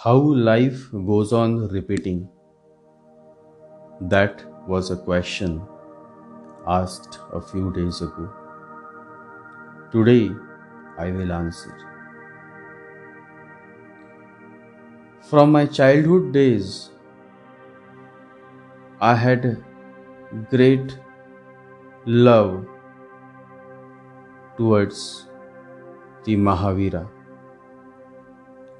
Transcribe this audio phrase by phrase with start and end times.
[0.00, 2.28] How life goes on repeating.
[4.00, 5.60] That was a question
[6.74, 8.26] asked a few days ago.
[9.90, 10.30] Today
[10.98, 11.74] I will answer.
[15.30, 16.90] From my childhood days,
[19.00, 19.64] I had
[20.48, 20.96] great
[22.06, 22.64] love
[24.56, 25.26] towards
[26.22, 27.04] the Mahavira.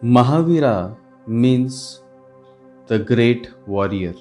[0.01, 0.97] Mahavira
[1.29, 2.03] means
[2.87, 4.15] the great warrior,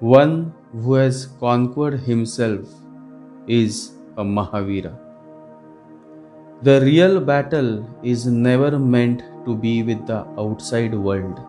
[0.00, 2.68] one who has conquered himself
[3.46, 4.94] is a Mahavira.
[6.62, 11.40] The real battle is never meant to be with the outside world.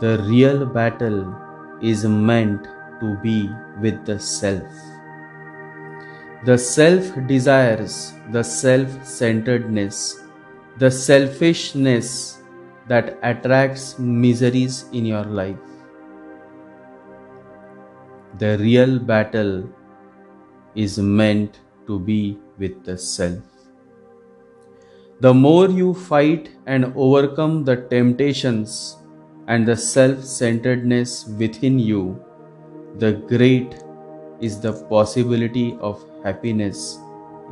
[0.00, 1.34] The real battle
[1.82, 2.64] is meant
[3.00, 4.70] to be with the self.
[6.44, 10.20] The self desires, the self centeredness,
[10.78, 12.41] the selfishness
[12.92, 15.68] that attracts miseries in your life.
[18.38, 19.68] The real battle
[20.74, 23.38] is meant to be with the self.
[25.20, 28.96] The more you fight and overcome the temptations
[29.46, 32.02] and the self centeredness within you,
[32.98, 33.76] the great
[34.40, 36.98] is the possibility of happiness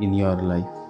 [0.01, 0.80] in your life.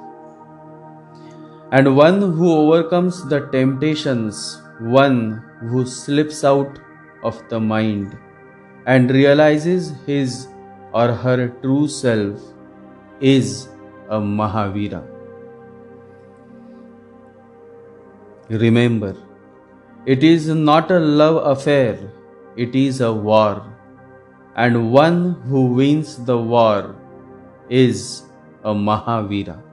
[1.72, 6.80] And one who overcomes the temptations, one who slips out
[7.24, 8.18] of the mind
[8.86, 10.48] and realizes his
[10.94, 12.42] or her true self
[13.22, 13.70] is
[14.10, 15.02] a Mahavira.
[18.50, 19.16] Remember,
[20.06, 21.98] it is not a love affair,
[22.58, 23.66] it is a war.
[24.58, 26.96] And one who wins the war
[27.70, 28.24] is
[28.64, 29.71] a Mahavira.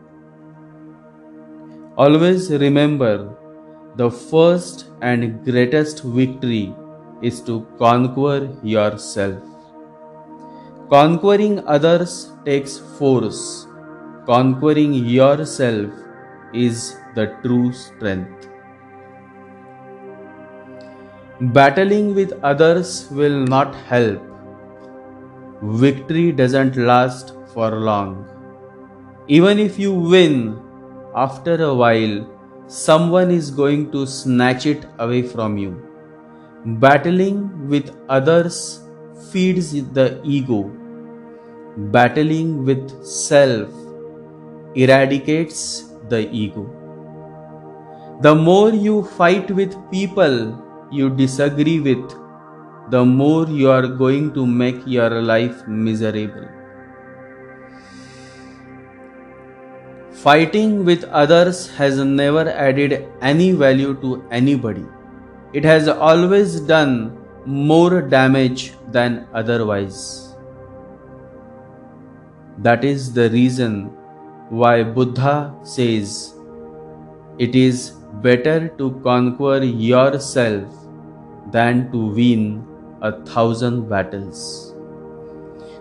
[2.03, 3.37] Always remember
[3.97, 6.73] the first and greatest victory
[7.23, 9.43] is to conquer yourself.
[10.91, 13.67] Conquering others takes force.
[14.27, 15.91] Conquering yourself
[16.55, 18.49] is the true strength.
[21.41, 24.23] Battling with others will not help.
[25.63, 28.25] Victory doesn't last for long.
[29.27, 30.63] Even if you win,
[31.25, 32.17] after a while,
[32.69, 35.71] someone is going to snatch it away from you.
[36.85, 38.59] Battling with others
[39.31, 40.61] feeds the ego.
[41.97, 43.71] Battling with self
[44.75, 45.63] eradicates
[46.09, 46.65] the ego.
[48.21, 50.39] The more you fight with people
[50.91, 52.15] you disagree with,
[52.91, 56.58] the more you are going to make your life miserable.
[60.23, 64.85] Fighting with others has never added any value to anybody.
[65.53, 70.35] It has always done more damage than otherwise.
[72.59, 73.91] That is the reason
[74.49, 76.35] why Buddha says
[77.39, 77.91] it is
[78.21, 80.65] better to conquer yourself
[81.53, 82.67] than to win
[83.03, 84.68] a thousand battles.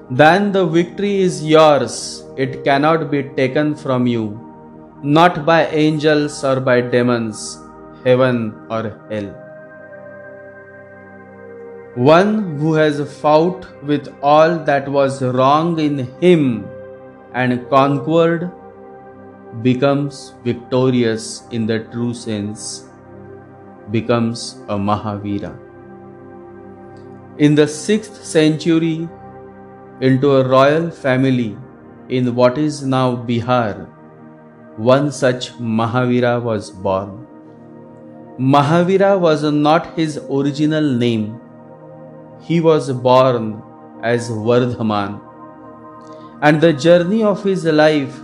[0.10, 4.40] Then the victory is yours, it cannot be taken from you,
[5.04, 7.60] not by angels or by demons,
[8.06, 9.36] heaven or hell.
[11.96, 16.66] One who has fought with all that was wrong in him
[17.34, 18.50] and conquered
[19.62, 22.86] becomes victorious in the true sense,
[23.92, 25.60] becomes a Mahavira.
[27.40, 29.10] In the 6th century,
[30.00, 31.58] into a royal family
[32.10, 33.88] in what is now Bihar,
[34.78, 37.26] one such Mahavira was born.
[38.40, 41.42] Mahavira was not his original name.
[42.42, 43.64] He was born
[44.04, 45.20] as Vardhaman.
[46.44, 48.16] And the journey of his life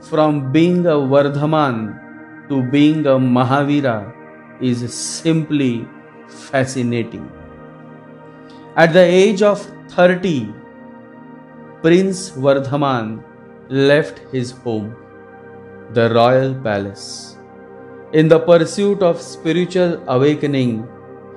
[0.00, 4.14] from being a Vardhaman to being a Mahavira
[4.62, 5.86] is simply
[6.26, 7.30] fascinating.
[8.74, 9.60] At the age of
[9.90, 10.54] 30,
[11.80, 13.22] Prince Vardhaman
[13.68, 14.96] left his home,
[15.92, 17.36] the royal palace.
[18.12, 20.88] In the pursuit of spiritual awakening,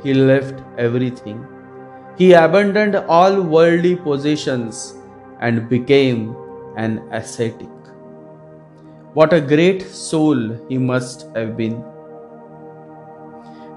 [0.02, 1.46] he left everything.
[2.18, 4.96] He abandoned all worldly possessions
[5.42, 6.36] and became
[6.76, 7.70] an ascetic.
[9.14, 11.84] What a great soul he must have been.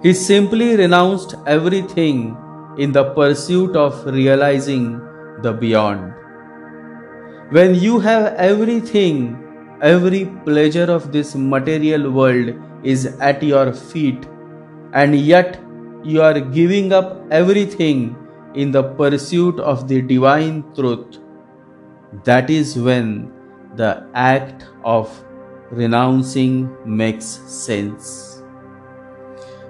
[0.02, 2.38] He simply renounced everything
[2.78, 4.98] in the pursuit of realizing
[5.42, 6.14] the beyond.
[7.50, 9.38] When you have everything,
[9.82, 14.26] every pleasure of this material world is at your feet,
[14.94, 15.60] and yet
[16.02, 18.16] you are giving up everything
[18.54, 21.18] in the pursuit of the divine truth,
[22.24, 23.30] that is when
[23.76, 25.24] the act of
[25.70, 28.42] renouncing makes sense.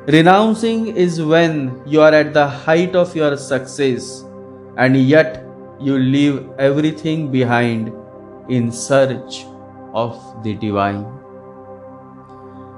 [0.07, 4.25] Renouncing is when you are at the height of your success
[4.77, 5.44] and yet
[5.81, 7.93] you leave everything behind
[8.49, 9.45] in search
[9.93, 11.05] of the divine.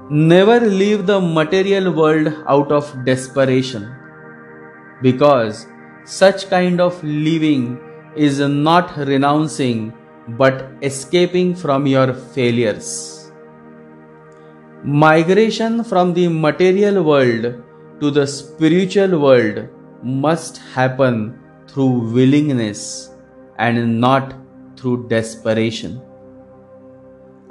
[0.09, 3.93] Never leave the material world out of desperation
[5.01, 5.67] because
[6.05, 7.79] such kind of living
[8.15, 9.93] is not renouncing
[10.29, 13.31] but escaping from your failures.
[14.83, 17.63] Migration from the material world
[17.99, 19.67] to the spiritual world
[20.03, 21.39] must happen
[21.77, 23.11] through willingness
[23.59, 24.33] and not
[24.75, 26.01] through desperation.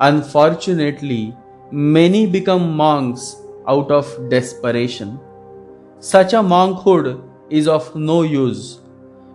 [0.00, 1.32] Unfortunately,
[1.70, 3.36] many become monks
[3.68, 5.20] out of desperation.
[6.00, 8.80] Such a monkhood is of no use.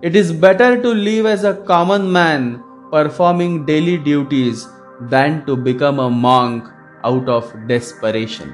[0.01, 2.61] It is better to live as a common man
[2.91, 4.67] performing daily duties
[4.99, 6.65] than to become a monk
[7.05, 8.53] out of desperation.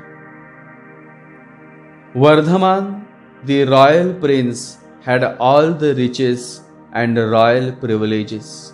[2.13, 3.05] Vardhaman,
[3.43, 4.77] the royal prince,
[5.07, 6.61] had all the riches
[6.93, 8.73] and royal privileges.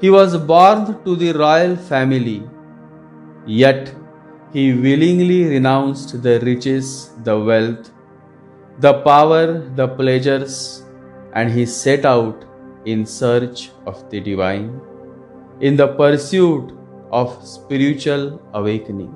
[0.00, 2.42] He was born to the royal family,
[3.46, 3.94] yet
[4.52, 7.90] he willingly renounced the riches, the wealth,
[8.80, 9.46] the power,
[9.80, 10.84] the pleasures,
[11.34, 12.44] and he set out
[12.84, 14.80] in search of the divine,
[15.60, 16.72] in the pursuit
[17.10, 19.12] of spiritual awakening.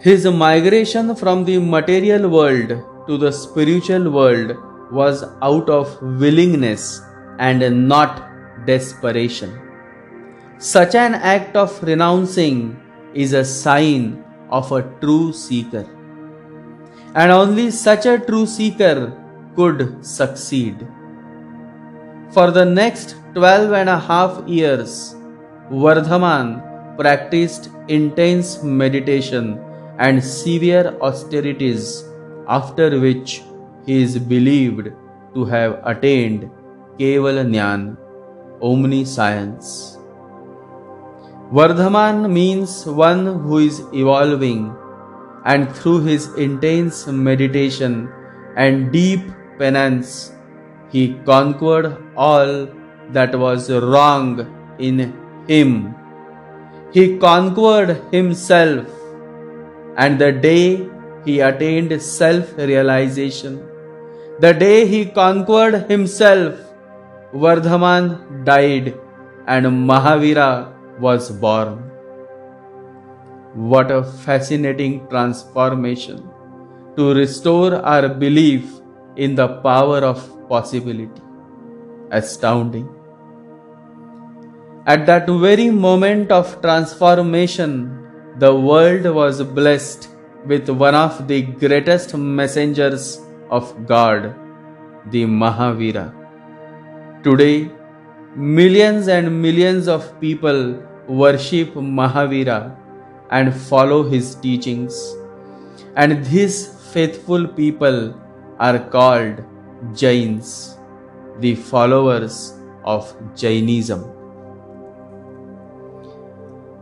[0.00, 2.72] His migration from the material world
[3.06, 4.56] to the spiritual world
[4.92, 7.00] was out of willingness
[7.38, 8.28] and not
[8.66, 9.60] desperation.
[10.58, 12.80] Such an act of renouncing
[13.12, 15.86] is a sign of a true seeker
[17.14, 19.12] and only such a true seeker
[19.54, 20.86] could succeed.
[22.32, 25.14] For the next twelve and a half years,
[25.70, 29.60] Vardhaman practiced intense meditation
[29.98, 32.04] and severe austerities,
[32.48, 33.42] after which
[33.86, 34.88] he is believed
[35.34, 36.50] to have attained
[36.98, 37.96] Keval Jnana,
[38.62, 39.98] omniscience.
[41.52, 44.74] Vardhaman means one who is evolving
[45.44, 48.08] and through his intense meditation
[48.56, 49.20] and deep
[49.58, 50.32] penance,
[50.90, 52.66] he conquered all
[53.10, 55.12] that was wrong in
[55.46, 55.94] him.
[56.92, 58.86] He conquered himself,
[59.96, 60.88] and the day
[61.24, 63.62] he attained self realization,
[64.40, 66.54] the day he conquered himself,
[67.32, 68.94] Vardhaman died
[69.46, 71.78] and Mahavira was born.
[73.54, 76.28] What a fascinating transformation
[76.96, 78.64] to restore our belief
[79.16, 81.22] in the power of possibility.
[82.10, 82.88] Astounding.
[84.86, 87.98] At that very moment of transformation,
[88.38, 90.08] the world was blessed
[90.46, 93.20] with one of the greatest messengers
[93.50, 94.34] of God,
[95.10, 96.12] the Mahavira.
[97.22, 97.70] Today,
[98.36, 102.76] millions and millions of people worship Mahavira
[103.30, 105.16] and follow his teachings.
[105.96, 108.20] And these faithful people
[108.58, 109.42] are called
[109.94, 110.78] Jains,
[111.40, 114.23] the followers of Jainism.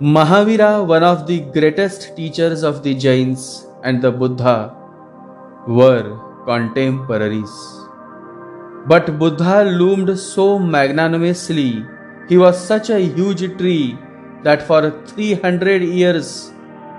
[0.02, 4.74] Mahavira, one of the greatest teachers of the Jains and the Buddha,
[5.68, 7.52] were contemporaries.
[8.88, 11.86] But Buddha loomed so magnanimously,
[12.28, 13.96] he was such a huge tree
[14.42, 16.50] that for 300 years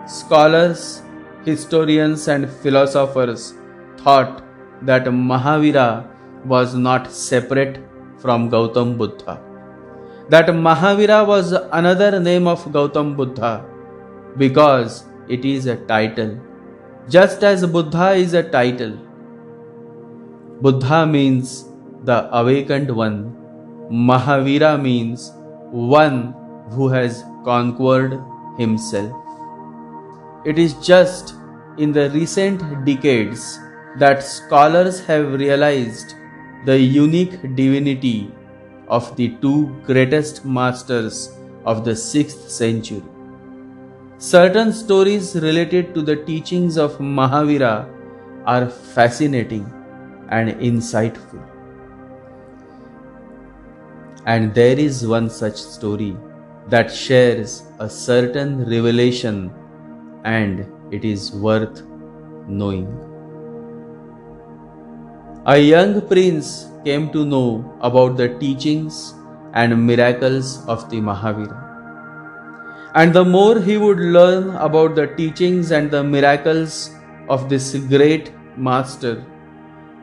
[0.08, 1.02] scholars,
[1.44, 3.56] historians, and philosophers
[3.98, 4.46] thought
[4.82, 6.08] that Mahavira
[6.46, 7.80] was not separate
[8.18, 9.53] from Gautam Buddha.
[10.30, 13.66] That Mahavira was another name of Gautam Buddha
[14.38, 16.40] because it is a title,
[17.10, 18.98] just as Buddha is a title.
[20.62, 21.66] Buddha means
[22.04, 23.36] the awakened one,
[23.92, 25.32] Mahavira means
[25.72, 26.34] one
[26.72, 28.20] who has conquered
[28.58, 29.12] himself.
[30.46, 31.36] It is just
[31.78, 33.60] in the recent decades
[34.00, 36.16] that scholars have realized
[36.66, 38.32] the unique divinity
[38.98, 41.20] of the two greatest masters
[41.66, 43.04] of the 6th century.
[44.18, 47.88] Certain stories related to the teachings of Mahavira
[48.46, 49.66] are fascinating
[50.30, 51.42] and insightful.
[54.26, 56.16] And there is one such story
[56.70, 59.52] that shares a certain revelation
[60.24, 61.82] and it is worth
[62.48, 63.13] knowing.
[65.46, 69.14] A young prince came to know about the teachings
[69.54, 71.58] and miracles of the Mahavira.
[72.96, 76.92] And the more he would learn about the teachings and the miracles
[77.28, 79.22] of this great master,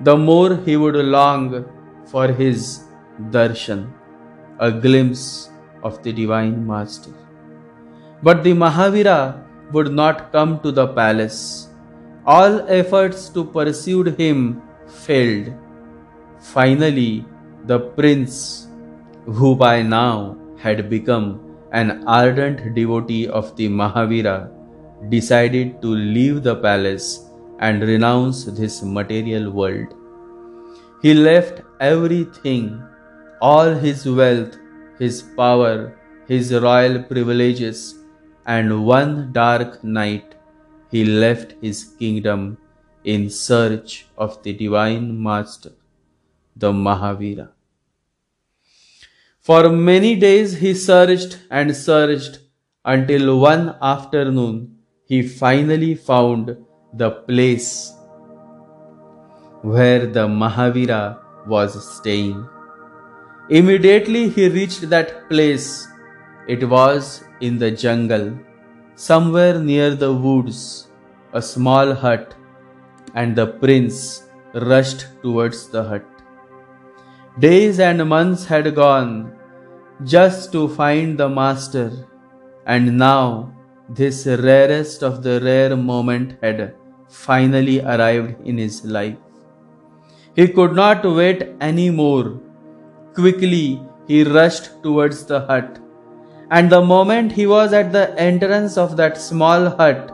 [0.03, 1.65] the more he would long
[2.05, 2.85] for his
[3.31, 3.91] darshan,
[4.59, 5.49] a glimpse
[5.83, 7.13] of the divine master.
[8.23, 9.43] But the Mahavira
[9.73, 11.69] would not come to the palace.
[12.27, 15.53] All efforts to pursue him failed.
[16.41, 17.25] Finally,
[17.67, 18.69] the prince,
[19.27, 21.41] who by now had become
[21.73, 24.51] an ardent devotee of the Mahavira,
[25.09, 27.31] decided to leave the palace
[27.61, 29.95] and renounce this material world.
[31.03, 32.83] He left everything,
[33.41, 34.57] all his wealth,
[34.99, 37.99] his power, his royal privileges,
[38.47, 40.35] and one dark night
[40.91, 42.59] he left his kingdom
[43.05, 45.73] in search of the divine master,
[46.57, 47.51] the Mahavira.
[49.41, 52.41] For many days he searched and searched
[52.85, 56.57] until one afternoon he finally found
[56.93, 57.93] the place
[59.63, 62.47] where the Mahavira was staying.
[63.49, 65.87] Immediately he reached that place.
[66.49, 68.39] It was in the jungle,
[68.95, 70.89] somewhere near the woods,
[71.33, 72.35] a small hut,
[73.15, 74.25] and the prince
[74.55, 76.05] rushed towards the hut.
[77.39, 79.33] Days and months had gone
[80.05, 81.91] just to find the master,
[82.67, 83.53] and now
[83.89, 86.75] this rarest of the rare moment had
[87.09, 89.17] finally arrived in his life.
[90.37, 92.41] He could not wait any more.
[93.15, 95.79] Quickly he rushed towards the hut,
[96.51, 100.13] and the moment he was at the entrance of that small hut,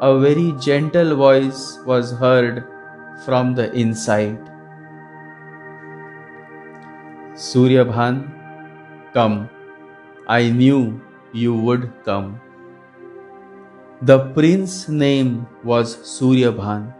[0.00, 2.64] a very gentle voice was heard
[3.24, 4.38] from the inside.
[7.34, 8.30] Suryabhan,
[9.14, 9.48] come.
[10.28, 11.00] I knew
[11.32, 12.40] you would come.
[14.02, 16.92] The prince's name was Suryabhan,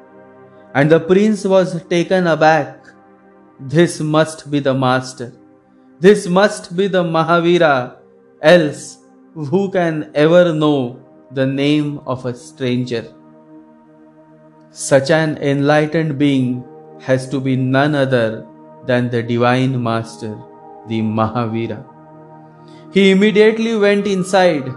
[0.74, 2.86] and the prince was taken aback.
[3.60, 5.32] This must be the master.
[6.00, 7.96] This must be the Mahavira,
[8.40, 8.98] else
[9.34, 13.12] who can ever know the name of a stranger?
[14.70, 16.64] Such an enlightened being
[17.00, 18.46] has to be none other
[18.86, 20.38] than the Divine Master,
[20.86, 21.84] the Mahavira.
[22.92, 24.68] He immediately went inside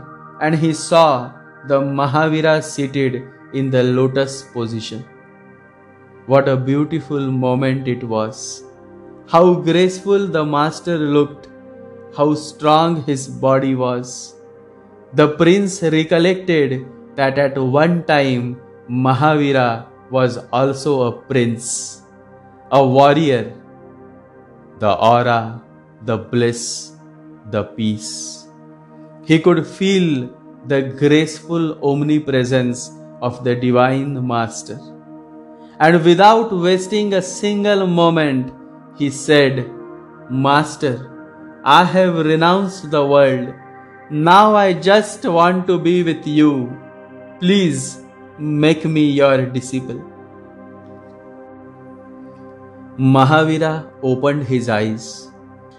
[0.42, 1.32] and he saw
[1.68, 5.06] the Mahavira seated in the lotus position.
[6.26, 8.64] What a beautiful moment it was!
[9.28, 11.48] How graceful the Master looked,
[12.18, 14.36] how strong his body was.
[15.14, 16.86] The prince recollected
[17.16, 22.04] that at one time Mahavira was also a prince,
[22.72, 23.54] a warrior.
[24.80, 25.62] The aura,
[26.06, 26.94] the bliss,
[27.50, 28.48] the peace.
[29.26, 30.30] He could feel
[30.68, 34.80] the graceful omnipresence of the Divine Master.
[35.80, 38.54] And without wasting a single moment,
[38.98, 39.70] he said,
[40.30, 41.10] Master,
[41.66, 43.54] I have renounced the world.
[44.10, 46.76] Now I just want to be with you.
[47.40, 48.02] Please
[48.38, 50.04] make me your disciple.
[52.98, 55.32] Mahavira opened his eyes,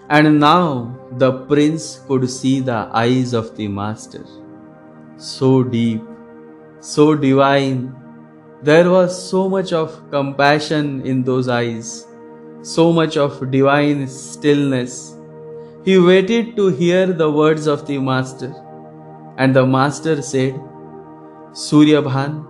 [0.09, 4.25] and now the prince could see the eyes of the master
[5.21, 6.01] so deep,
[6.81, 7.95] so divine.
[8.63, 12.07] There was so much of compassion in those eyes,
[12.63, 15.17] so much of divine stillness.
[15.83, 18.55] He waited to hear the words of the Master,
[19.39, 20.61] and the Master said,
[21.53, 22.47] Suryabhan,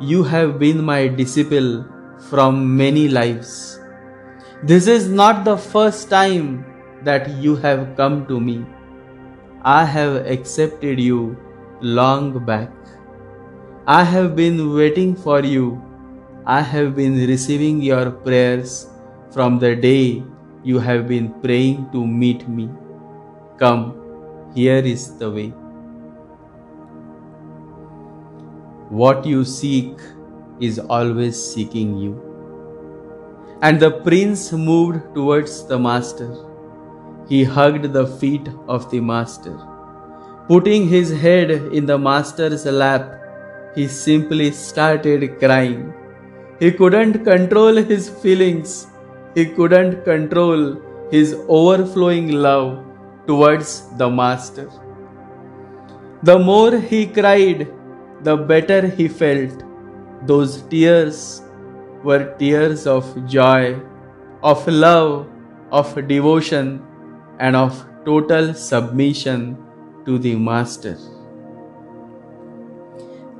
[0.00, 1.84] you have been my disciple
[2.30, 3.78] from many lives.
[4.62, 6.64] This is not the first time
[7.02, 8.64] that you have come to me.
[9.62, 11.36] I have accepted you
[11.82, 12.72] long back.
[13.86, 15.82] I have been waiting for you.
[16.46, 18.88] I have been receiving your prayers
[19.32, 20.24] from the day
[20.64, 22.68] you have been praying to meet me.
[23.58, 23.84] Come,
[24.54, 25.54] here is the way.
[28.90, 29.98] What you seek
[30.60, 32.20] is always seeking you.
[33.62, 36.34] And the prince moved towards the master.
[37.28, 39.58] He hugged the feet of the master
[40.48, 43.10] Putting his head in the master's lap,
[43.74, 45.94] he simply started crying.
[46.60, 48.86] He couldn't control his feelings.
[49.34, 50.76] He couldn't control
[51.10, 52.84] his overflowing love
[53.26, 54.70] towards the master.
[56.22, 57.68] The more he cried,
[58.22, 59.64] the better he felt.
[60.26, 61.42] Those tears
[62.02, 63.80] were tears of joy,
[64.42, 65.26] of love,
[65.70, 66.82] of devotion,
[67.38, 69.58] and of total submission
[70.04, 70.96] to the Master.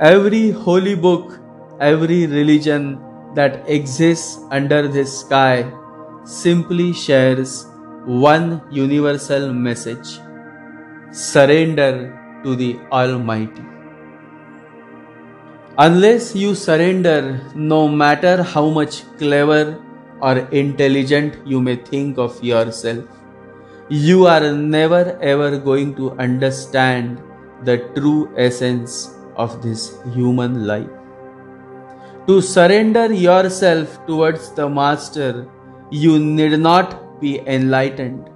[0.00, 1.38] Every holy book,
[1.80, 2.98] every religion
[3.34, 5.70] that exists under this sky
[6.24, 7.66] simply shares
[8.06, 10.18] one universal message
[11.12, 13.62] surrender to the Almighty.
[15.76, 19.78] Unless you surrender, no matter how much clever
[20.20, 23.04] or intelligent you may think of yourself,
[23.90, 27.20] you are never ever going to understand
[27.64, 30.88] the true essence of this human life.
[32.28, 35.46] To surrender yourself towards the Master,
[35.90, 38.28] you need not be enlightened.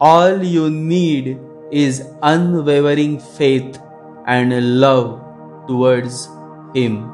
[0.00, 1.38] All you need
[1.70, 3.78] is unwavering faith
[4.26, 5.20] and love
[5.66, 6.28] towards
[6.74, 7.08] Him.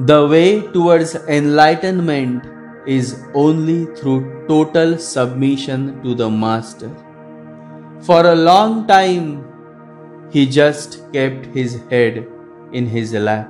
[0.00, 2.44] The way towards enlightenment
[2.86, 6.90] is only through total submission to the Master.
[8.00, 9.44] For a long time,
[10.30, 12.26] he just kept his head
[12.72, 13.48] in his lap.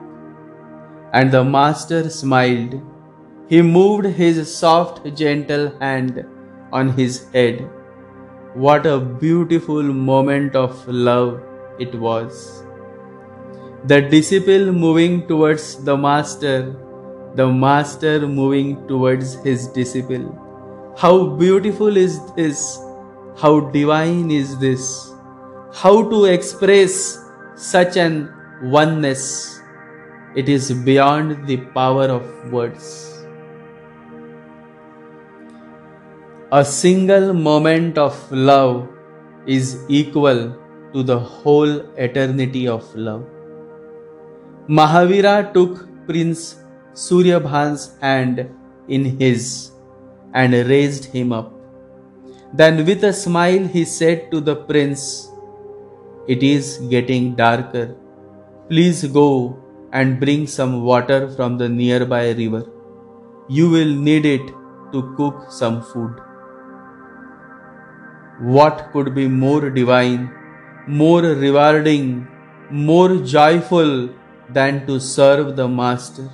[1.13, 2.81] And the Master smiled.
[3.49, 6.25] He moved his soft, gentle hand
[6.73, 7.69] on his head.
[8.55, 11.43] What a beautiful moment of love
[11.79, 12.65] it was.
[13.85, 16.75] The disciple moving towards the Master
[17.35, 20.27] the master moving towards his disciple.
[20.97, 22.79] How beautiful is this!
[23.37, 25.13] How divine is this!
[25.73, 27.19] How to express
[27.57, 28.33] such an
[28.63, 29.61] oneness!
[30.37, 33.14] It is beyond the power of words.
[36.57, 38.89] A single moment of love
[39.45, 40.41] is equal
[40.93, 43.25] to the whole eternity of love.
[44.69, 46.43] Mahavira took Prince
[46.93, 48.49] Suryabhan's hand
[48.87, 49.73] in his
[50.33, 51.51] and raised him up.
[52.53, 55.29] Then, with a smile, he said to the prince,
[56.29, 57.97] It is getting darker.
[58.69, 59.59] Please go
[59.93, 62.65] and bring some water from the nearby river.
[63.49, 64.47] You will need it
[64.93, 66.24] to cook some food.
[68.41, 70.31] What could be more divine,
[70.89, 72.27] more rewarding,
[72.71, 74.11] more joyful
[74.51, 76.29] than to serve the Master?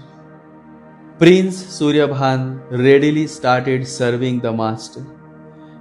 [1.19, 5.05] Prince Suryabhan readily started serving the master.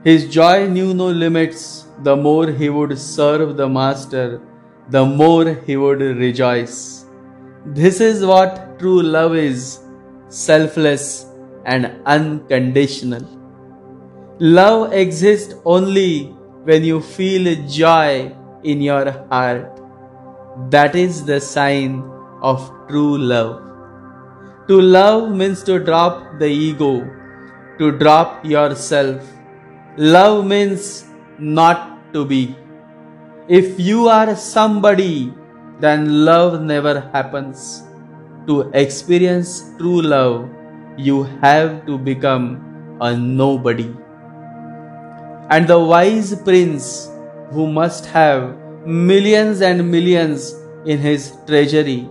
[0.04, 1.86] His joy knew no limits.
[2.04, 4.42] The more he would serve the master,
[4.90, 7.06] the more he would rejoice.
[7.66, 9.80] This is what true love is
[10.28, 11.26] selfless
[11.66, 13.39] and unconditional.
[14.42, 16.28] Love exists only
[16.64, 19.82] when you feel joy in your heart.
[20.70, 22.02] That is the sign
[22.42, 23.62] of true love.
[24.70, 27.06] To love means to drop the ego,
[27.80, 29.22] to drop yourself.
[29.98, 31.04] Love means
[31.38, 32.56] not to be.
[33.50, 35.34] If you are somebody,
[35.82, 37.84] then love never happens.
[38.48, 40.50] To experience true love,
[40.98, 43.94] you have to become a nobody.
[45.50, 47.10] And the wise prince,
[47.52, 50.54] who must have millions and millions
[50.86, 52.08] in his treasury,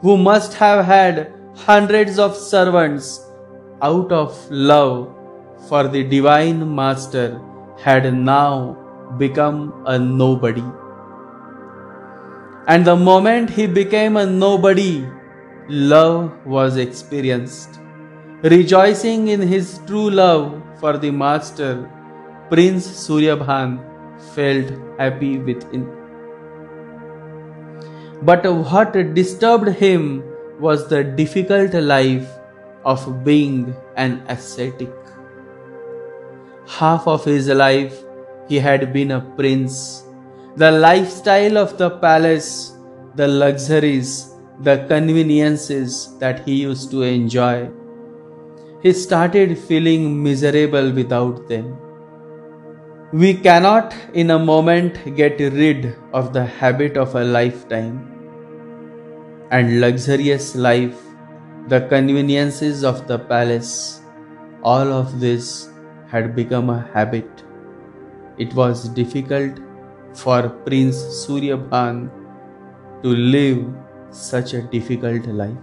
[0.00, 3.24] who must have had hundreds of servants
[3.82, 5.14] out of love
[5.68, 7.40] for the divine master
[7.78, 8.76] had now
[9.18, 10.64] become a nobody.
[12.66, 15.06] And the moment he became a nobody,
[15.68, 17.78] love was experienced.
[18.42, 21.88] Rejoicing in his true love for the master,
[22.50, 23.78] Prince Suryabhan
[24.34, 25.88] felt happy within.
[28.22, 30.24] But what disturbed him
[30.58, 32.28] was the difficult life
[32.84, 34.90] of being an ascetic.
[36.66, 38.02] Half of his life
[38.48, 40.02] he had been a prince.
[40.56, 42.72] The lifestyle of the palace,
[43.14, 47.70] the luxuries, the conveniences that he used to enjoy,
[48.82, 51.78] he started feeling miserable without them.
[53.12, 58.06] We cannot in a moment get rid of the habit of a lifetime
[59.50, 60.96] and luxurious life,
[61.66, 64.00] the conveniences of the palace,
[64.62, 65.70] all of this
[66.06, 67.42] had become a habit.
[68.38, 69.58] It was difficult
[70.14, 72.12] for Prince Suryabhan
[73.02, 73.66] to live
[74.10, 75.58] such a difficult life.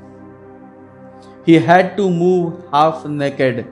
[1.45, 3.65] He had to move half naked.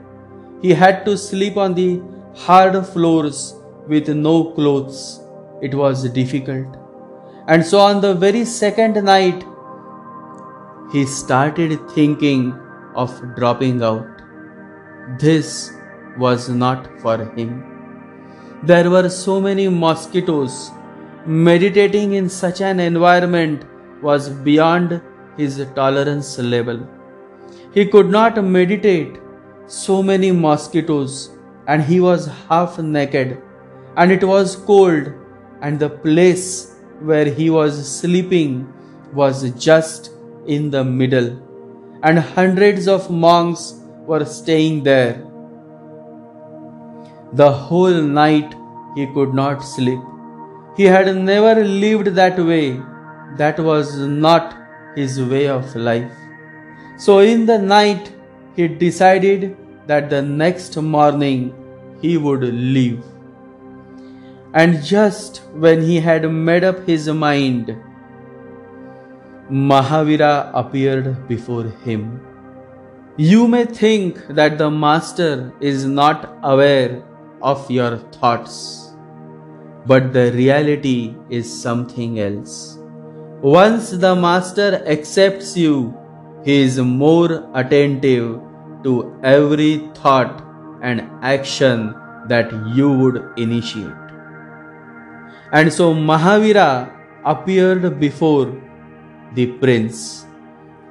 [0.62, 2.00] He had to sleep on the
[2.34, 3.55] hard floors
[3.86, 5.20] with no clothes.
[5.62, 6.66] It was difficult.
[7.48, 9.44] And so on the very second night,
[10.92, 12.58] he started thinking
[12.94, 14.06] of dropping out.
[15.18, 15.72] This
[16.18, 17.64] was not for him.
[18.62, 20.70] There were so many mosquitoes.
[21.26, 23.64] Meditating in such an environment
[24.02, 25.00] was beyond
[25.36, 26.86] his tolerance level.
[27.72, 29.18] He could not meditate.
[29.66, 31.30] So many mosquitoes,
[31.66, 33.42] and he was half naked,
[33.96, 35.12] and it was cold,
[35.62, 38.72] and the place where he was sleeping
[39.12, 40.10] was just
[40.46, 41.30] in the middle,
[42.02, 43.74] and hundreds of monks
[44.06, 45.22] were staying there.
[47.32, 48.54] The whole night
[48.94, 50.00] he could not sleep.
[50.76, 52.80] He had never lived that way.
[53.36, 54.54] That was not
[54.94, 56.12] his way of life.
[56.98, 58.12] So, in the night,
[58.56, 59.56] he decided
[59.86, 61.54] that the next morning
[62.00, 63.02] he would leave.
[64.60, 67.76] And just when he had made up his mind,
[69.50, 72.20] Mahavira appeared before him.
[73.18, 77.02] You may think that the Master is not aware
[77.42, 78.94] of your thoughts,
[79.84, 82.78] but the reality is something else.
[83.42, 85.94] Once the Master accepts you,
[86.46, 88.40] he is more attentive
[88.84, 90.42] to every thought
[90.82, 91.94] and action
[92.28, 94.05] that you would initiate.
[95.52, 96.92] And so Mahavira
[97.24, 98.60] appeared before
[99.34, 100.26] the prince,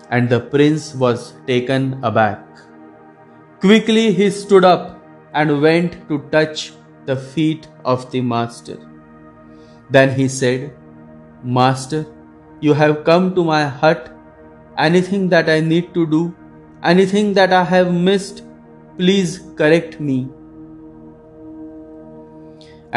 [0.10, 2.42] and the prince was taken aback.
[3.60, 5.02] Quickly he stood up
[5.34, 6.74] and went to touch
[7.06, 8.78] the feet of the master.
[9.90, 10.74] Then he said,
[11.44, 12.06] Master,
[12.62, 14.12] you have come to my hut.
[14.78, 16.36] Anything that I need to do,
[16.84, 18.44] anything that I have missed,
[18.98, 20.30] please correct me.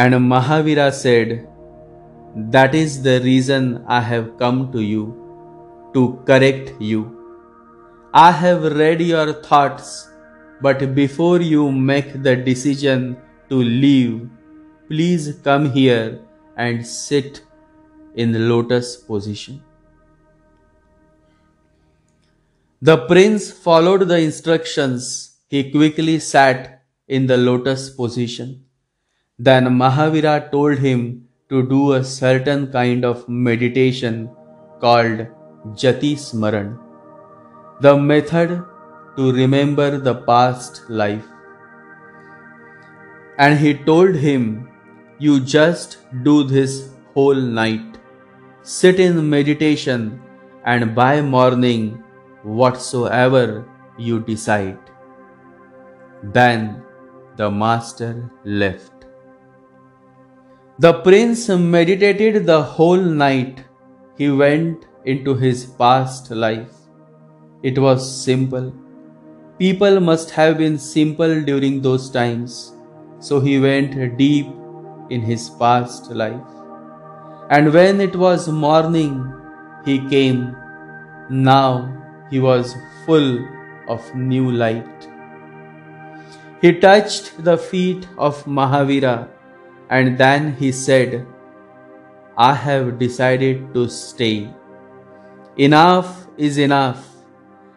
[0.00, 1.48] And Mahavira said,
[2.56, 5.06] That is the reason I have come to you
[5.92, 7.00] to correct you.
[8.14, 10.08] I have read your thoughts,
[10.60, 13.16] but before you make the decision
[13.48, 14.30] to leave,
[14.86, 16.20] please come here
[16.56, 17.42] and sit
[18.14, 19.60] in the lotus position.
[22.80, 25.38] The prince followed the instructions.
[25.48, 28.67] He quickly sat in the lotus position.
[29.38, 34.30] Then Mahavira told him to do a certain kind of meditation
[34.80, 35.26] called
[35.82, 36.78] Jati Smaran,
[37.80, 38.64] the method
[39.16, 41.24] to remember the past life.
[43.38, 44.68] And he told him,
[45.18, 47.98] You just do this whole night.
[48.62, 50.20] Sit in meditation,
[50.64, 52.02] and by morning,
[52.42, 53.64] whatsoever
[53.96, 54.78] you decide.
[56.22, 56.82] Then
[57.36, 58.97] the master left.
[60.80, 63.64] The prince meditated the whole night.
[64.16, 66.72] He went into his past life.
[67.64, 68.72] It was simple.
[69.58, 72.74] People must have been simple during those times,
[73.18, 74.46] so he went deep
[75.10, 76.52] in his past life.
[77.50, 79.32] And when it was morning,
[79.84, 80.54] he came.
[81.28, 81.92] Now
[82.30, 83.44] he was full
[83.88, 85.08] of new light.
[86.60, 89.28] He touched the feet of Mahavira
[89.90, 91.26] and then he said,
[92.36, 94.48] I have decided to stay.
[95.56, 97.04] Enough is enough.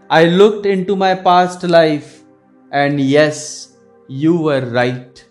[0.09, 2.23] I looked into my past life,
[2.71, 5.25] and yes, you were right.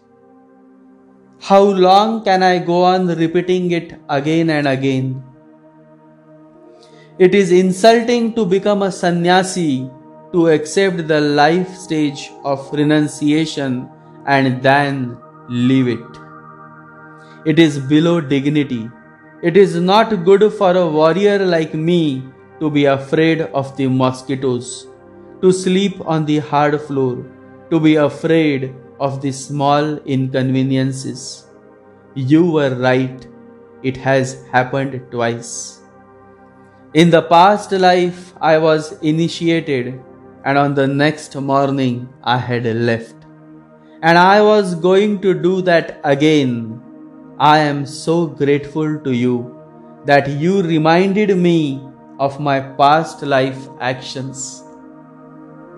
[1.40, 5.22] How long can I go on repeating it again and again?
[7.18, 9.90] It is insulting to become a sannyasi,
[10.32, 13.88] to accept the life stage of renunciation
[14.26, 16.29] and then leave it.
[17.46, 18.90] It is below dignity.
[19.42, 22.22] It is not good for a warrior like me
[22.60, 24.86] to be afraid of the mosquitoes,
[25.40, 27.24] to sleep on the hard floor,
[27.70, 31.46] to be afraid of the small inconveniences.
[32.14, 33.26] You were right,
[33.82, 35.80] it has happened twice.
[36.92, 40.02] In the past life, I was initiated,
[40.44, 43.14] and on the next morning, I had left.
[44.02, 46.82] And I was going to do that again.
[47.40, 49.56] I am so grateful to you
[50.04, 51.82] that you reminded me
[52.18, 54.62] of my past life actions,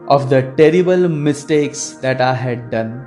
[0.09, 3.07] of the terrible mistakes that I had done.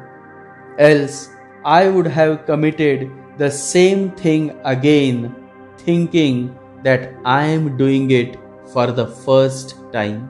[0.80, 1.28] Else,
[1.66, 5.36] I would have committed the same thing again,
[5.78, 8.38] thinking that I am doing it
[8.72, 10.30] for the first time.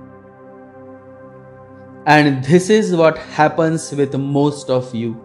[2.07, 5.24] And this is what happens with most of you.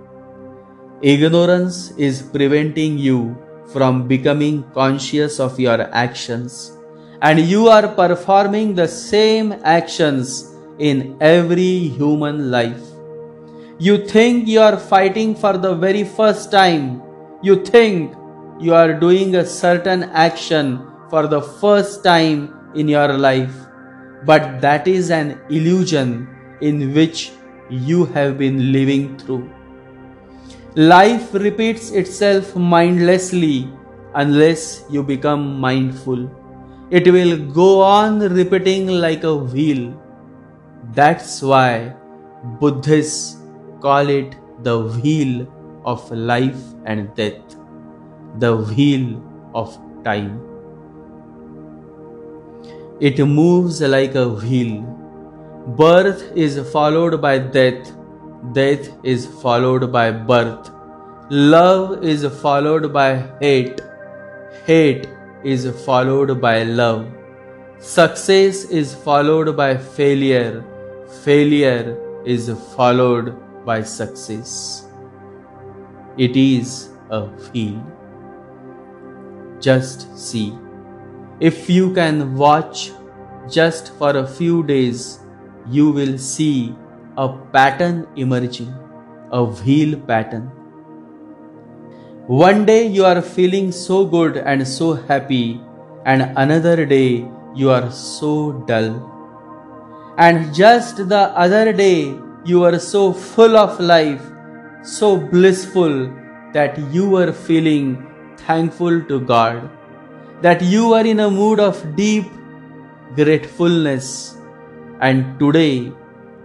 [1.03, 3.35] Ignorance is preventing you
[3.73, 6.77] from becoming conscious of your actions
[7.23, 12.83] and you are performing the same actions in every human life.
[13.79, 17.01] You think you are fighting for the very first time.
[17.43, 18.15] You think
[18.61, 23.55] you are doing a certain action for the first time in your life.
[24.27, 26.29] But that is an illusion
[26.61, 27.33] in which
[27.71, 29.49] you have been living through.
[30.77, 33.69] Life repeats itself mindlessly
[34.15, 36.31] unless you become mindful.
[36.91, 40.01] It will go on repeating like a wheel.
[40.95, 41.97] That's why
[42.61, 43.39] Buddhists
[43.81, 45.49] call it the wheel
[45.85, 47.57] of life and death,
[48.39, 49.21] the wheel
[49.55, 50.41] of time.
[53.01, 54.83] It moves like a wheel.
[55.77, 57.91] Birth is followed by death
[58.53, 60.71] Death is followed by birth.
[61.31, 63.83] Love is followed by hate.
[64.65, 65.07] Hate
[65.45, 67.07] is followed by love.
[67.79, 70.65] Success is followed by failure.
[71.23, 74.89] Failure is followed by success.
[76.17, 77.83] It is a field.
[79.61, 80.59] Just see.
[81.41, 82.91] If you can watch
[83.51, 85.21] just for a few days,
[85.69, 86.75] you will see
[87.17, 88.73] a pattern emerging,
[89.33, 90.51] a wheel pattern.
[92.27, 95.61] One day you are feeling so good and so happy,
[96.07, 99.07] and another day you are so dull.
[100.17, 104.23] And just the other day you were so full of life,
[104.83, 106.11] so blissful
[106.53, 109.69] that you were feeling thankful to God,
[110.43, 112.25] that you were in a mood of deep
[113.15, 114.37] gratefulness.
[115.01, 115.93] And today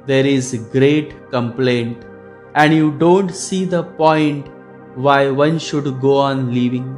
[0.08, 2.06] there is great complaint
[2.54, 4.48] and you don't see the point
[4.96, 6.98] why one should go on living.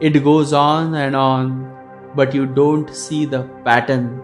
[0.00, 1.72] It goes on and on,
[2.14, 4.22] but you don't see the pattern.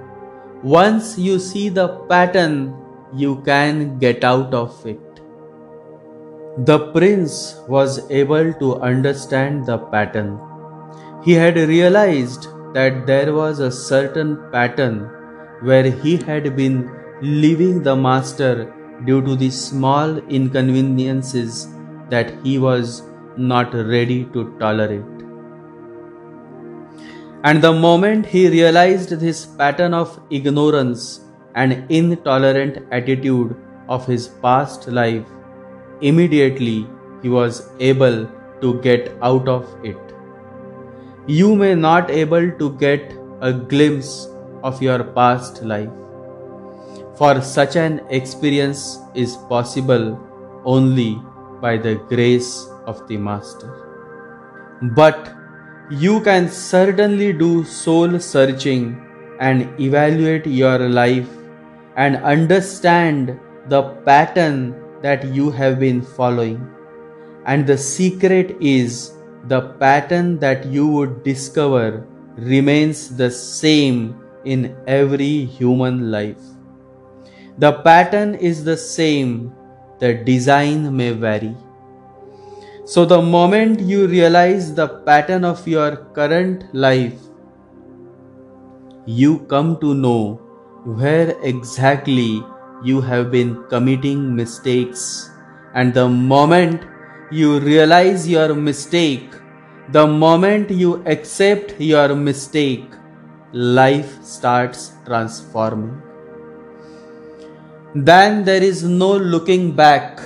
[0.62, 2.74] Once you see the pattern,
[3.12, 5.00] you can get out of it.
[6.59, 10.38] The prince was able to understand the pattern.
[11.24, 15.11] He had realized that there was a certain pattern
[15.61, 16.90] where he had been
[17.22, 18.74] leaving the master
[19.07, 21.68] due to the small inconveniences
[22.11, 23.02] that he was
[23.38, 25.02] not ready to tolerate.
[27.42, 31.20] And the moment he realized this pattern of ignorance
[31.55, 33.57] and intolerant attitude
[33.88, 35.26] of his past life,
[36.02, 36.87] immediately
[37.22, 38.29] he was able
[38.61, 39.96] to get out of it.
[41.26, 44.29] You may not able to get a glimpse
[44.62, 45.90] of your past life
[47.16, 50.20] for such an experience is possible
[50.64, 51.20] only
[51.61, 53.70] by the grace of the Master.
[54.94, 55.33] But
[55.90, 59.02] you can certainly do soul searching
[59.40, 61.29] and evaluate your life
[61.96, 66.61] and understand the pattern that you have been following.
[67.46, 69.12] And the secret is
[69.44, 76.55] the pattern that you would discover remains the same in every human life.
[77.58, 79.50] The pattern is the same,
[79.98, 81.56] the design may vary.
[82.84, 87.18] So, the moment you realize the pattern of your current life,
[89.06, 90.34] you come to know
[90.84, 92.44] where exactly
[92.84, 95.30] you have been committing mistakes.
[95.74, 96.84] And the moment
[97.30, 99.30] you realize your mistake,
[99.92, 102.84] the moment you accept your mistake,
[103.52, 106.05] life starts transforming
[108.04, 110.20] then there is no looking back,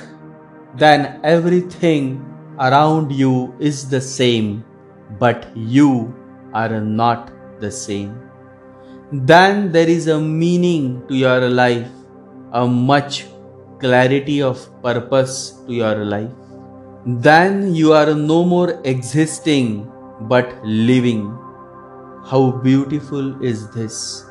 [0.77, 2.25] then everything
[2.59, 4.65] around you is the same,
[5.19, 6.15] but you
[6.53, 7.31] are not
[7.61, 8.19] the same.
[9.13, 11.89] Then there is a meaning to your life,
[12.53, 13.27] a much
[13.79, 16.31] clarity of purpose to your life.
[17.07, 19.91] Then you are no more existing
[20.23, 21.37] but living.
[22.25, 24.25] How beautiful is this,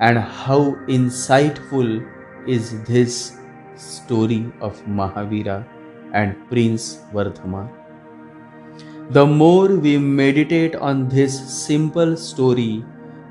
[0.00, 2.04] and how insightful
[2.46, 3.38] is this
[3.74, 5.64] story of Mahavira
[6.12, 7.68] and Prince Vardhaman.
[9.10, 12.84] The more we meditate on this simple story,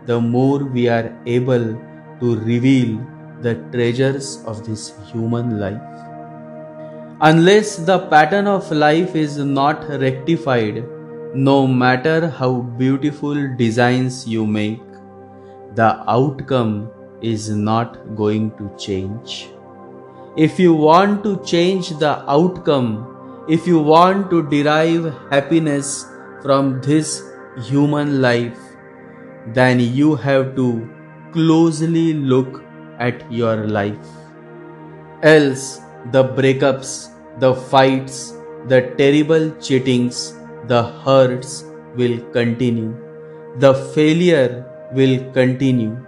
[0.06, 1.74] the more we are able
[2.20, 3.00] to reveal
[3.42, 5.82] the treasures of this human life.
[7.22, 10.86] Unless the pattern of life is not rectified,
[11.34, 14.82] no matter how beautiful designs you make,
[15.76, 16.90] the outcome
[17.22, 19.50] is not going to change.
[20.38, 26.06] If you want to change the outcome, if you want to derive happiness
[26.42, 27.24] from this
[27.68, 28.58] human life,
[29.54, 30.90] then you have to
[31.32, 32.64] closely look
[33.00, 34.08] at your life.
[35.24, 35.80] Else,
[36.12, 38.34] the breakups, the fights,
[38.68, 40.34] the terrible cheatings,
[40.68, 41.64] the hurts
[41.96, 42.94] will continue.
[43.58, 46.05] The failure will continue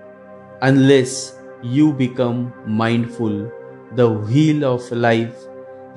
[0.62, 3.52] unless you become mindful.
[3.96, 5.36] The wheel of life,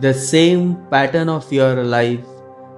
[0.01, 2.25] the same pattern of your life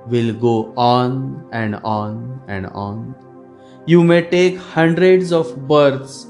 [0.06, 3.14] will go on and on and on.
[3.86, 6.26] You may take hundreds of births,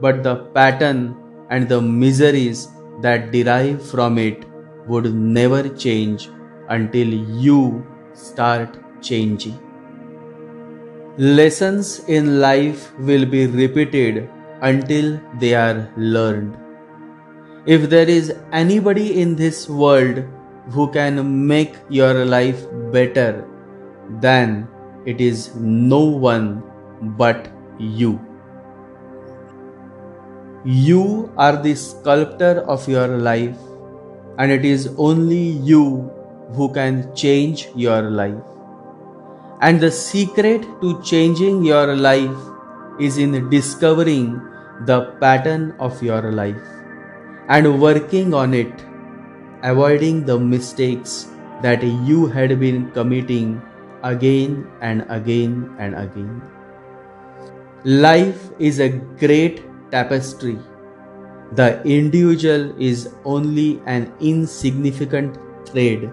[0.00, 1.16] but the pattern
[1.50, 2.68] and the miseries
[3.02, 4.44] that derive from it
[4.86, 6.28] would never change
[6.68, 9.58] until you start changing.
[11.18, 14.28] Lessons in life will be repeated
[14.62, 16.56] until they are learned.
[17.66, 20.24] If there is anybody in this world
[20.70, 23.44] who can make your life better,
[24.20, 24.68] then
[25.04, 26.62] it is no one
[27.18, 28.20] but you.
[30.64, 33.56] You are the sculptor of your life,
[34.38, 36.10] and it is only you
[36.54, 38.42] who can change your life.
[39.60, 42.36] And the secret to changing your life
[42.98, 44.40] is in discovering
[44.86, 46.62] the pattern of your life
[47.48, 48.84] and working on it,
[49.62, 51.28] avoiding the mistakes
[51.62, 53.62] that you had been committing
[54.02, 56.42] again and again and again.
[57.84, 60.58] Life is a great tapestry.
[61.52, 66.10] The individual is only an insignificant thread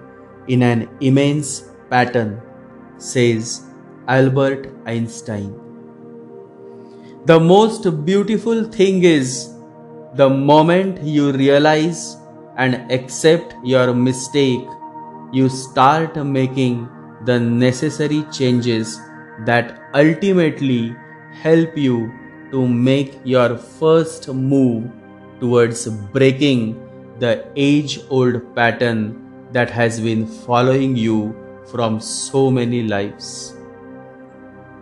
[0.47, 2.41] in an immense pattern,
[2.97, 3.63] says
[4.07, 5.62] Albert Einstein.
[7.25, 9.53] The most beautiful thing is
[10.13, 12.17] the moment you realize
[12.57, 14.67] and accept your mistake,
[15.31, 16.89] you start making
[17.23, 18.99] the necessary changes
[19.45, 20.93] that ultimately
[21.31, 22.11] help you
[22.51, 24.91] to make your first move
[25.39, 26.77] towards breaking
[27.19, 31.33] the age old pattern that has been following you
[31.71, 33.52] from so many lives.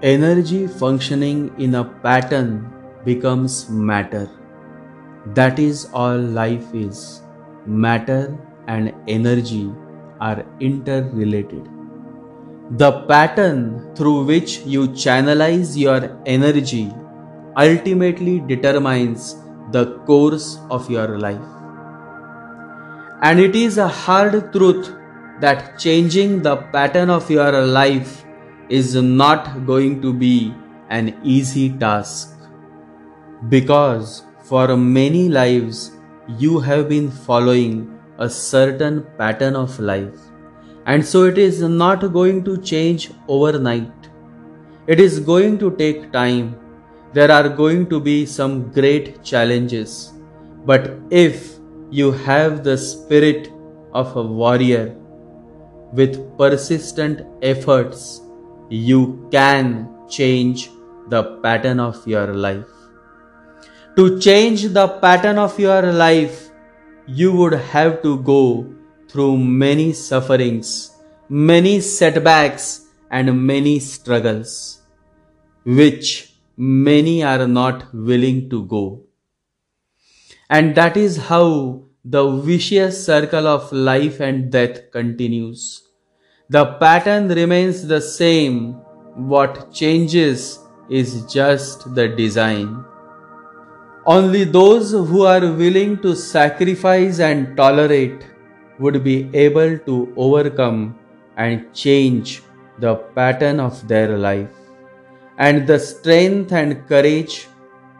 [0.03, 2.73] Energy functioning in a pattern
[3.05, 4.27] becomes matter.
[5.35, 7.21] That is all life is.
[7.67, 8.35] Matter
[8.65, 9.71] and energy
[10.19, 11.69] are interrelated.
[12.71, 16.91] The pattern through which you channelize your energy
[17.55, 19.35] ultimately determines
[19.69, 21.45] the course of your life.
[23.21, 24.95] And it is a hard truth
[25.41, 28.20] that changing the pattern of your life
[28.79, 30.53] is not going to be
[30.89, 32.37] an easy task.
[33.49, 35.91] Because for many lives
[36.39, 40.19] you have been following a certain pattern of life,
[40.85, 44.09] and so it is not going to change overnight.
[44.87, 46.55] It is going to take time.
[47.13, 50.13] There are going to be some great challenges.
[50.65, 51.55] But if
[51.89, 53.51] you have the spirit
[53.93, 54.95] of a warrior
[55.91, 58.21] with persistent efforts
[58.71, 60.69] you can change
[61.09, 62.69] the pattern of your life.
[63.97, 66.49] To change the pattern of your life,
[67.05, 68.73] you would have to go
[69.09, 70.95] through many sufferings,
[71.27, 74.83] many setbacks, and many struggles,
[75.65, 79.03] which many are not willing to go.
[80.49, 85.90] And that is how the vicious circle of life and death continues.
[86.53, 88.73] The pattern remains the same.
[89.33, 90.59] What changes
[90.89, 92.83] is just the design.
[94.05, 98.25] Only those who are willing to sacrifice and tolerate
[98.79, 100.99] would be able to overcome
[101.37, 102.43] and change
[102.79, 104.51] the pattern of their life.
[105.37, 107.47] And the strength and courage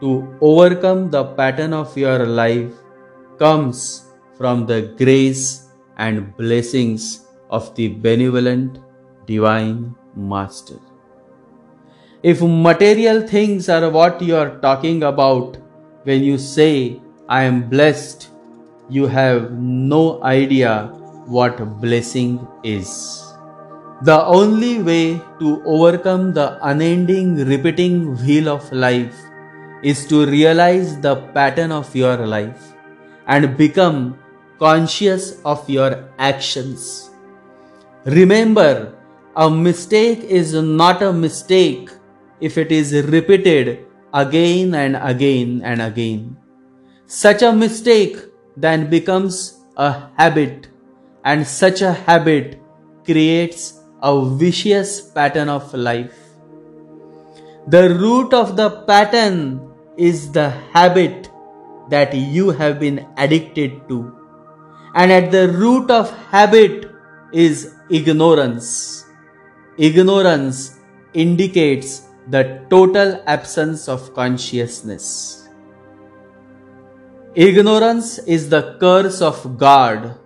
[0.02, 2.74] to overcome the pattern of your life
[3.38, 8.80] comes from the grace and blessings of the benevolent
[9.26, 10.78] divine master.
[12.22, 15.58] If material things are what you are talking about
[16.04, 18.28] when you say, I am blessed,
[18.88, 20.86] you have no idea
[21.26, 23.22] what blessing is.
[24.02, 29.14] The only way to overcome the unending repeating wheel of life
[29.82, 32.72] is to realize the pattern of your life
[33.26, 34.18] and become
[34.58, 37.11] conscious of your actions.
[38.04, 38.98] Remember,
[39.36, 41.88] a mistake is not a mistake
[42.40, 46.36] if it is repeated again and again and again.
[47.06, 48.16] Such a mistake
[48.56, 50.66] then becomes a habit,
[51.24, 52.60] and such a habit
[53.04, 56.18] creates a vicious pattern of life.
[57.68, 59.60] The root of the pattern
[59.96, 61.30] is the habit
[61.88, 64.16] that you have been addicted to.
[64.96, 66.90] And at the root of habit
[67.32, 69.04] is ignorance.
[69.76, 70.78] Ignorance
[71.12, 75.48] indicates the total absence of consciousness.
[77.34, 80.18] Ignorance is the curse of God.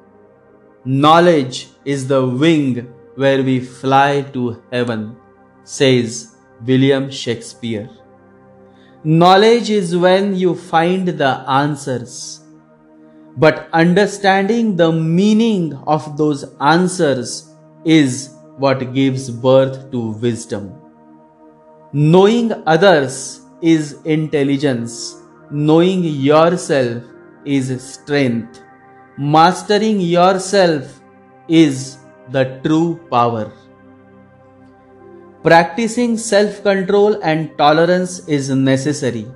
[0.85, 5.17] Knowledge is the wing where we fly to heaven,
[5.64, 7.91] says William Shakespeare.
[9.03, 12.43] Knowledge is when you find the answers.
[13.37, 17.45] But understanding the meaning of those answers
[17.87, 20.74] is what gives birth to wisdom.
[21.93, 25.22] Knowing others is intelligence.
[25.51, 27.03] Knowing yourself
[27.45, 28.61] is strength.
[29.16, 31.01] Mastering yourself
[31.49, 31.99] is
[32.30, 33.53] the true power.
[35.45, 39.26] Practicing self control and tolerance is necessary.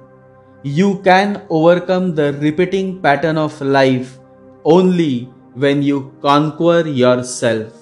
[0.64, 4.18] You can overcome the repeating pattern of life
[4.64, 7.80] only when you conquer yourself.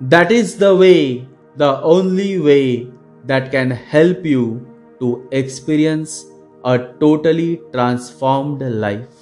[0.00, 2.90] That is the way, the only way
[3.26, 4.66] that can help you
[4.98, 6.24] to experience
[6.64, 9.14] a totally transformed life.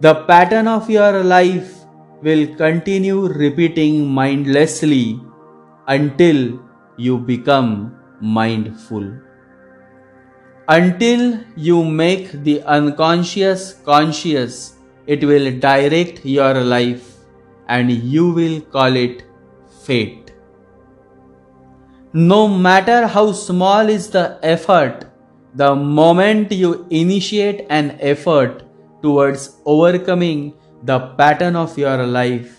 [0.00, 1.74] The pattern of your life
[2.22, 5.20] will continue repeating mindlessly
[5.86, 6.60] until
[6.96, 9.12] you become mindful.
[10.66, 14.74] Until you make the unconscious conscious,
[15.06, 17.14] it will direct your life
[17.68, 19.22] and you will call it
[19.88, 20.32] fate.
[22.12, 25.04] No matter how small is the effort,
[25.54, 28.62] the moment you initiate an effort
[29.02, 32.56] towards overcoming the pattern of your life,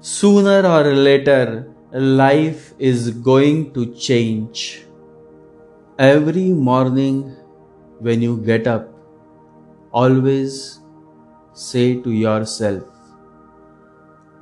[0.00, 4.84] sooner or later life is going to change.
[5.98, 7.36] Every morning
[8.00, 8.88] when you get up,
[9.92, 10.80] always
[11.52, 12.84] say to yourself,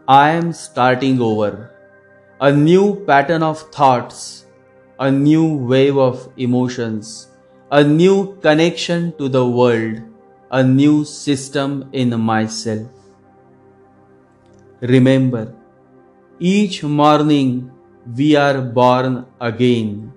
[0.08, 1.75] I am starting over.
[2.38, 4.44] A new pattern of thoughts,
[4.98, 7.28] a new wave of emotions,
[7.70, 10.02] a new connection to the world,
[10.50, 12.86] a new system in myself.
[14.82, 15.54] Remember,
[16.38, 17.70] each morning
[18.14, 20.12] we are born again.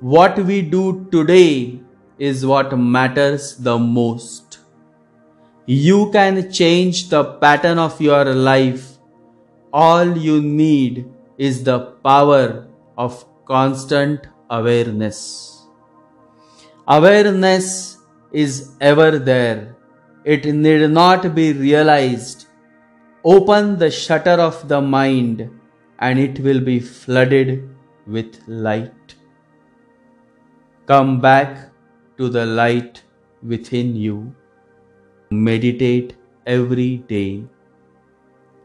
[0.00, 1.78] What we do today
[2.18, 4.58] is what matters the most.
[5.66, 8.98] You can change the pattern of your life.
[9.72, 15.66] All you need is the power of constant awareness.
[16.86, 17.98] Awareness
[18.32, 19.76] is ever there.
[20.24, 22.46] It need not be realized
[23.26, 25.50] Open the shutter of the mind
[25.98, 27.70] and it will be flooded
[28.06, 29.14] with light.
[30.84, 31.70] Come back
[32.18, 33.02] to the light
[33.42, 34.34] within you.
[35.30, 36.16] Meditate
[36.46, 37.44] every day.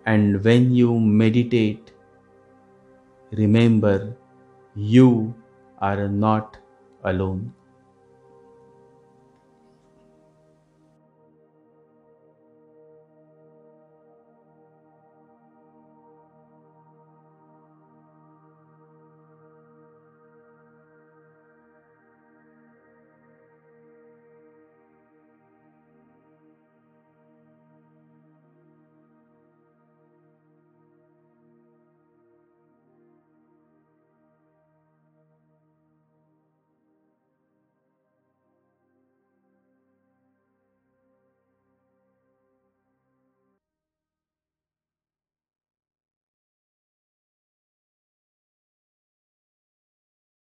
[0.05, 1.93] And when you meditate,
[3.31, 4.15] remember
[4.75, 5.33] you
[5.79, 6.57] are not
[7.03, 7.53] alone.